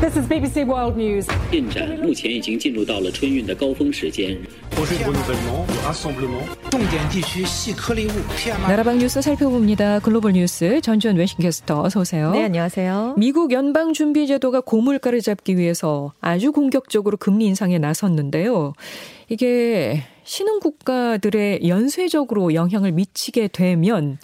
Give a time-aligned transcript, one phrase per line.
[0.00, 1.26] This is BBC World News.
[1.50, 4.38] 进展目前已经进入到了春运的高峰时间。
[6.70, 9.98] 重点地区细颗粒物 PM2.5 나라방 뉴스 살펴봅니다.
[9.98, 12.30] 글로벌 뉴스 전주현 외신캐스터 어서 오세요.
[12.30, 13.14] 네, 안녕하세요.
[13.18, 18.72] 미국 연방준비제도가 고물가를 잡기 위해서 아주 공격적으로 금리 인상에 나섰는데요.
[19.28, 24.18] 이게 신흥 국가들의 연쇄적으로 영향을 미치게 되면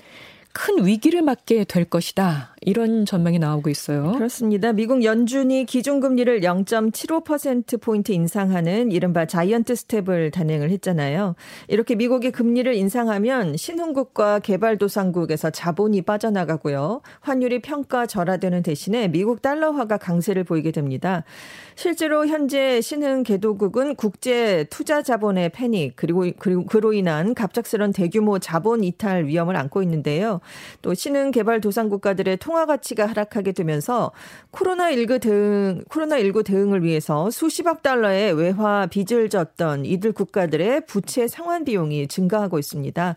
[0.53, 2.55] 큰 위기를 맞게 될 것이다.
[2.63, 4.11] 이런 전망이 나오고 있어요.
[4.11, 4.71] 그렇습니다.
[4.71, 11.35] 미국 연준이 기준금리를 0.75%포인트 인상하는 이른바 자이언트 스텝을 단행을 했잖아요.
[11.69, 17.01] 이렇게 미국이 금리를 인상하면 신흥국과 개발도상국에서 자본이 빠져나가고요.
[17.21, 21.23] 환율이 평가 절하되는 대신에 미국 달러화가 강세를 보이게 됩니다.
[21.75, 26.25] 실제로 현재 신흥 개도국은 국제 투자 자본의 패닉 그리고
[26.67, 30.40] 그로 인한 갑작스런 대규모 자본 이탈 위험을 안고 있는데요.
[30.81, 34.11] 또 신흥 개발 도상 국가들의 통화 가치가 하락하게 되면서
[34.51, 42.07] 코로나19 대응 코로나19 대응을 위해서 수십억 달러의 외화 빚을 졌던 이들 국가들의 부채 상환 비용이
[42.07, 43.15] 증가하고 있습니다.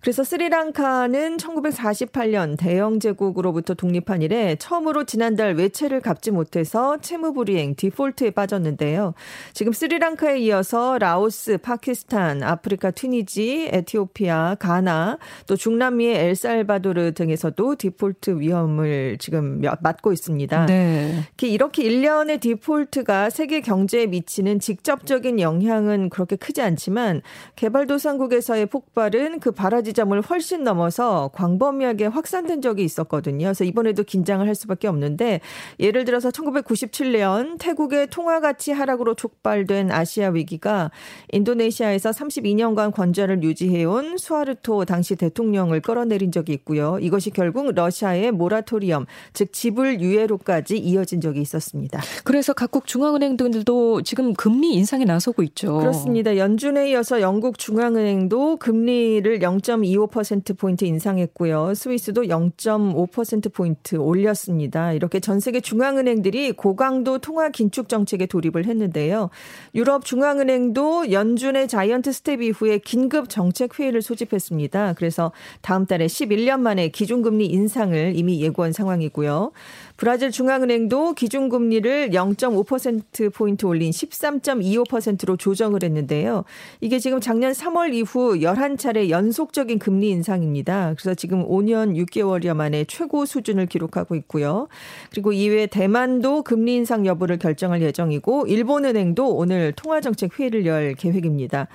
[0.00, 9.14] 그래서 스리랑카는 1948년 대영 제국으로부터 독립한 이래 처음으로 지난달 외채를 갚지 못해서 채무불이행 디폴트에 빠졌는데요.
[9.52, 19.18] 지금 스리랑카에 이어서 라오스, 파키스탄, 아프리카 튀니지, 에티오피아, 가나, 또 중남미의 엘살바도르 등에서도 디폴트 위험을
[19.18, 20.66] 지금 맞고 있습니다.
[20.66, 21.24] 네.
[21.42, 27.22] 이렇게 일련의 디폴트가 세계 경제에 미치는 직접적인 영향은 그렇게 크지 않지만
[27.56, 33.46] 개발도상국에서의 폭발은 그 바라지 지점을 훨씬 넘어서 광범위하게 확산된 적이 있었거든요.
[33.46, 35.40] 그래서 이번에도 긴장을 할 수밖에 없는데
[35.80, 40.90] 예를 들어서 1997년 태국의 통화 가치 하락으로 촉발된 아시아 위기가
[41.32, 46.98] 인도네시아에서 32년간 권좌를 유지해온 수아르토 당시 대통령을 끌어내린 적이 있고요.
[47.00, 52.00] 이것이 결국 러시아의 모라토리엄 즉 지불 유예로까지 이어진 적이 있었습니다.
[52.24, 55.78] 그래서 각국 중앙은행들도 지금 금리 인상에 나서고 있죠.
[55.78, 56.36] 그렇습니다.
[56.36, 59.58] 연준에 이어서 영국 중앙은행도 금리를 0.
[59.82, 61.74] 0.25%포인트 인상했고요.
[61.74, 64.92] 스위스도 0.5%포인트 올렸습니다.
[64.92, 69.30] 이렇게 전 세계 중앙은행들이 고강도 통화 긴축 정책에 돌입을 했는데요.
[69.74, 74.94] 유럽 중앙은행도 연준의 자이언트 스텝 이후에 긴급 정책 회의를 소집했습니다.
[74.94, 79.52] 그래서 다음 달에 11년 만에 기준금리 인상을 이미 예고한 상황이고요.
[79.98, 86.44] 브라질 중앙은행도 기준금리를 0.5%포인트 올린 13.25%로 조정을 했는데요.
[86.80, 90.94] 이게 지금 작년 3월 이후 11차례 연속적인 금리 인상입니다.
[90.96, 94.68] 그래서 지금 5년 6개월여 만에 최고 수준을 기록하고 있고요.
[95.10, 101.66] 그리고 이외에 대만도 금리 인상 여부를 결정할 예정이고 일본은행도 오늘 통화정책 회의를 열 계획입니다.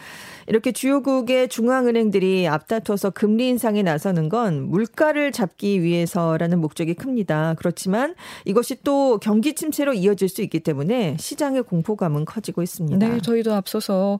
[0.47, 7.55] 이렇게 주요국의 중앙은행들이 앞다퉈서 금리 인상에 나서는 건 물가를 잡기 위해서라는 목적이 큽니다.
[7.57, 8.12] 그렇지만
[8.45, 13.07] 이것이 또 경기 침체로 이어질 수 있기 때문에 시장의 공포감은 커지고 있습니다.
[13.07, 14.19] 네, 저희도 앞서서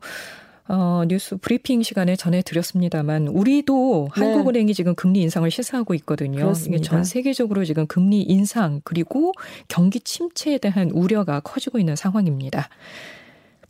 [0.66, 4.20] 어, 뉴스 브리핑 시간에 전해드렸습니다만 우리도 네.
[4.20, 6.38] 한국은행이 지금 금리 인상을 시사하고 있거든요.
[6.38, 6.76] 그렇습니다.
[6.76, 9.32] 이게 전 세계적으로 지금 금리 인상 그리고
[9.68, 12.70] 경기 침체에 대한 우려가 커지고 있는 상황입니다.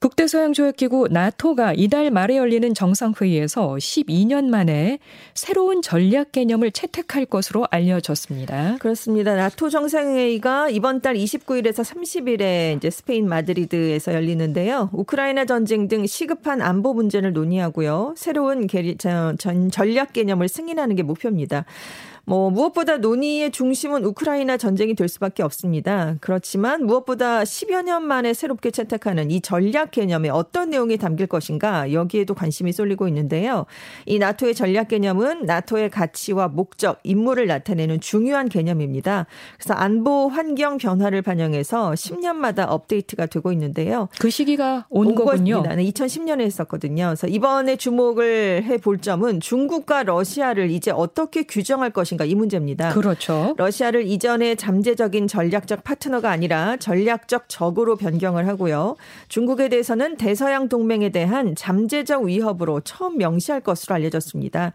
[0.04, 4.98] 북대서양조약기구 나토가 이달 말에 열리는 정상회의에서 12년 만에
[5.32, 8.76] 새로운 전략 개념을 채택할 것으로 알려졌습니다.
[8.80, 9.34] 그렇습니다.
[9.34, 14.90] 나토 정상회의가 이번 달 29일에서 30일에 이제 스페인 마드리드에서 열리는데요.
[14.92, 18.12] 우크라이나 전쟁 등 시급한 안보 문제를 논의하고요.
[18.18, 18.68] 새로운
[19.70, 21.64] 전략 개념을 승인하는 게 목표입니다.
[22.26, 26.16] 뭐 무엇보다 논의의 중심은 우크라이나 전쟁이 될 수밖에 없습니다.
[26.20, 32.34] 그렇지만 무엇보다 10여 년 만에 새롭게 채택하는 이 전략 개념에 어떤 내용이 담길 것인가 여기에도
[32.34, 33.66] 관심이 쏠리고 있는데요.
[34.06, 39.26] 이 나토의 전략 개념은 나토의 가치와 목적, 임무를 나타내는 중요한 개념입니다.
[39.58, 44.08] 그래서 안보 환경 변화를 반영해서 10년마다 업데이트가 되고 있는데요.
[44.20, 45.62] 그 시기가 온, 온 거군요.
[45.62, 47.06] 네, 2010년에 했었거든요.
[47.06, 52.92] 그래서 이번에 주목을 해 볼 점은 중국과 러시아를 이제 어떻게 규정할 것인가 것인가 이 문제입니다.
[52.94, 53.54] 그렇죠.
[53.56, 58.96] 러시아를 이전의 잠재적인 전략적 파트너가 아니라 전략적 적으로 변경을 하고요.
[59.28, 64.72] 중국에 대해서는 대서양 동맹에 대한 잠재적 위협으로 처음 명시할 것으로 알려졌습니다.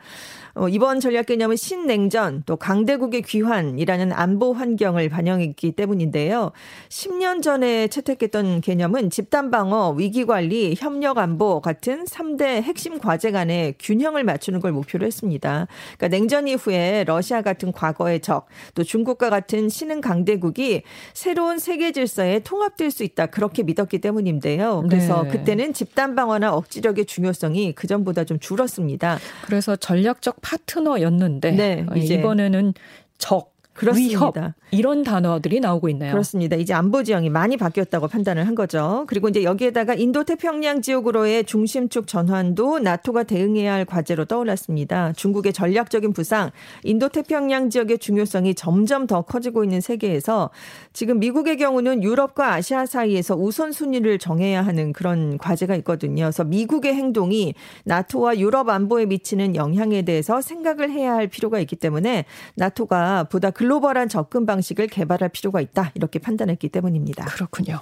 [0.56, 6.52] 어, 이번 전략 개념은 신냉전 또 강대국의 귀환이라는 안보 환경을 반영했기 때문인데요.
[6.90, 13.76] 10년 전에 채택했던 개념은 집단 방어, 위기 관리, 협력 안보 같은 3대 핵심 과제 간의
[13.80, 15.68] 균형을 맞추는 걸 목표로 했습니다.
[15.98, 20.84] 그러니까 냉전 이후에 러시아 같은 과거의 적, 또 중국과 같은 신흥 강대국이
[21.14, 24.84] 새로운 세계 질서에 통합될 수 있다 그렇게 믿었기 때문인데요.
[24.90, 25.30] 그래서 네.
[25.30, 29.20] 그때는 집단 방어나 억지력의 중요성이 그 전보다 좀 줄었습니다.
[29.46, 32.74] 그래서 전략적 파트너였는데 네, 이제 이번에는
[33.18, 34.42] 적 그렇습니다.
[34.42, 36.12] 위협 이런 단어들이 나오고 있네요.
[36.12, 36.58] 그렇습니다.
[36.58, 39.06] 이제 안보 지형이 많이 바뀌었다고 판단을 한 거죠.
[39.08, 45.14] 그리고 이제 여기에다가 인도 태평양 지역으로의 중심축 전환도 나토가 대응해야 할 과제로 떠올랐습니다.
[45.14, 46.52] 중국의 전략적인 부상,
[46.84, 50.50] 인도 태평양 지역의 중요성이 점점 더 커지고 있는 세계에서
[50.92, 56.26] 지금 미국의 경우는 유럽과 아시아 사이에서 우선 순위를 정해야 하는 그런 과제가 있거든요.
[56.26, 57.54] 그래서 미국의 행동이
[57.86, 63.69] 나토와 유럽 안보에 미치는 영향에 대해서 생각을 해야 할 필요가 있기 때문에 나토가 보다 글
[63.70, 65.92] 로벌한 접근 방식을 개발할 필요가 있다.
[65.94, 67.26] 이렇게 판단했기 때문입니다.
[67.26, 67.80] 그렇군요.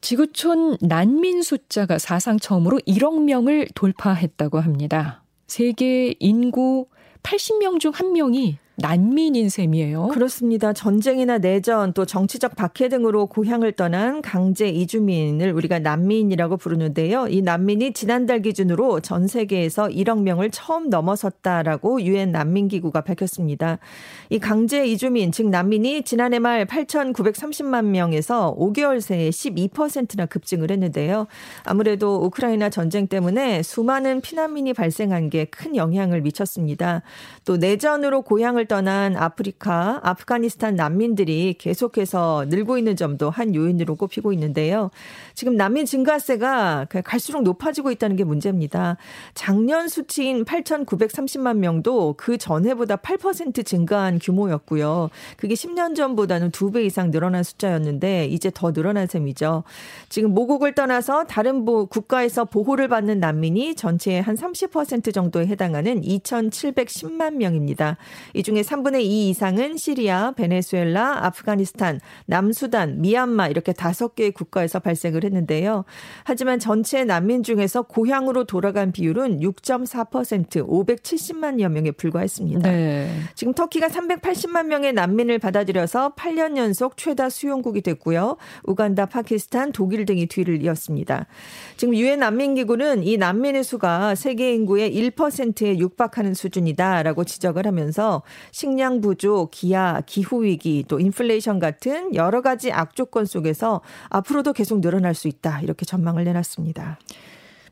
[0.00, 5.22] 지구촌 난민 숫자가 사상 처음으로 1억 명을 돌파했다고 합니다.
[5.46, 6.88] 세계 인구
[7.22, 10.08] 80명 중 1명이 난민인 셈이에요.
[10.08, 10.72] 그렇습니다.
[10.72, 17.28] 전쟁이나 내전 또 정치적 박해 등으로 고향을 떠난 강제 이주민을 우리가 난민이라고 부르는데요.
[17.28, 23.78] 이 난민이 지난달 기준으로 전 세계에서 1억 명을 처음 넘어섰다라고 유엔 난민 기구가 밝혔습니다.
[24.28, 31.28] 이 강제 이주민 즉 난민이 지난해 말 8,930만 명에서 5개월 새에 12%나 급증을 했는데요.
[31.64, 37.02] 아무래도 우크라이나 전쟁 때문에 수많은 피난민이 발생한 게 큰 영향을 미쳤습니다.
[37.44, 44.32] 또 내전으로 고향을 고향을 떠난 아프리카, 아프가니스탄 난민들이 계속해서 늘고 있는 점도 한 요인으로 꼽히고
[44.32, 44.90] 있는데요.
[45.34, 48.96] 지금 난민 증가세가 갈수록 높아지고 있다는 게 문제입니다.
[49.34, 55.10] 작년 수치인 8,930만 명도 그 전해보다 8% 증가한 규모였고요.
[55.36, 59.64] 그게 10년 전보다는 2배 이상 늘어난 숫자였는데 이제 더 늘어난 셈이죠.
[60.08, 67.96] 지금 모국을 떠나서 다른 국가에서 보호를 받는 난민이 전체의 한 30% 정도에 해당하는 2,710만 명입니다.
[68.32, 74.78] 이 중에 중에 3분의 2 이상은 시리아, 베네수엘라, 아프가니스탄, 남수단, 미얀마 이렇게 다섯 개의 국가에서
[74.78, 75.84] 발생을 했는데요.
[76.22, 82.70] 하지만 전체 난민 중에서 고향으로 돌아간 비율은 6.4% 570만여 명에 불과했습니다.
[82.70, 83.10] 네.
[83.34, 88.36] 지금 터키가 380만 명의 난민을 받아들여서 8년 연속 최다 수용국이 됐고요.
[88.62, 91.26] 우간다, 파키스탄, 독일 등이 뒤를 이었습니다.
[91.76, 99.50] 지금 유엔 난민기구는 이 난민의 수가 세계 인구의 1%에 육박하는 수준이다라고 지적을 하면서 식량 부족,
[99.50, 105.60] 기아, 기후 위기, 또 인플레이션 같은 여러 가지 악조건 속에서 앞으로도 계속 늘어날 수 있다.
[105.60, 106.98] 이렇게 전망을 내놨습니다.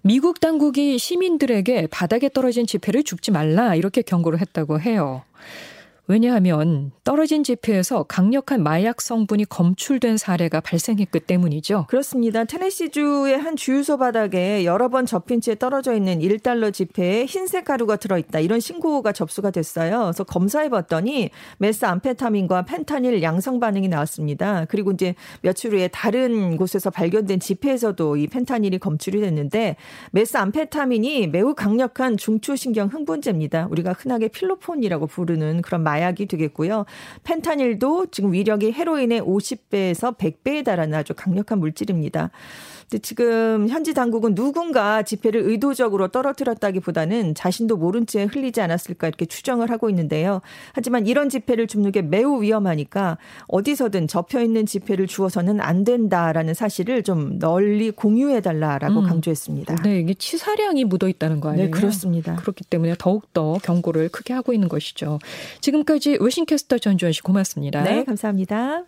[0.02, 5.22] 미국 당국이 시민들에게 바닥에 떨어진 지폐를 줍지 말라 이렇게 경고를 했다고 해요.
[6.12, 11.86] 왜냐하면 떨어진 지폐에서 강력한 마약 성분이 검출된 사례가 발생했기 때문이죠.
[11.88, 12.44] 그렇습니다.
[12.44, 18.40] 테네시주의 한 주유소 바닥에 여러 번 접힌 채 떨어져 있는 1달러 지폐에 흰색 가루가 들어있다.
[18.40, 20.00] 이런 신고가 접수가 됐어요.
[20.02, 24.66] 그래서 검사해 봤더니 메스 암페타민과 펜타닐 양성 반응이 나왔습니다.
[24.68, 29.76] 그리고 이제 며칠 후에 다른 곳에서 발견된 지폐에서도 이 펜타닐이 검출이 됐는데
[30.10, 33.68] 메스 암페타민이 매우 강력한 중추신경 흥분제입니다.
[33.70, 36.84] 우리가 흔하게 필로폰이라고 부르는 그런 마약 이 되겠고요.
[37.24, 42.30] 펜타닐도 지금 위력이 헤로인의 50배에서 100배에 달하는 아주 강력한 물질입니다.
[42.92, 49.70] 근데 지금 현지 당국은 누군가 지폐를 의도적으로 떨어뜨렸다기보다는 자신도 모른 채 흘리지 않았을까 이렇게 추정을
[49.70, 50.42] 하고 있는데요.
[50.74, 53.16] 하지만 이런 지폐를 줍는 게 매우 위험하니까
[53.48, 59.06] 어디서든 접혀 있는 지폐를 주어서는 안 된다라는 사실을 좀 널리 공유해 달라라고 음.
[59.06, 59.76] 강조했습니다.
[59.76, 61.68] 네, 이게 치사량이 묻어 있다는 거 아니에요?
[61.68, 62.36] 네, 그렇습니다.
[62.36, 65.18] 그렇기 때문에 더욱 더 경고를 크게 하고 있는 것이죠.
[65.82, 67.82] 지금까지 외신캐스터 전주현 씨 고맙습니다.
[67.82, 68.84] 네, 감사합니다.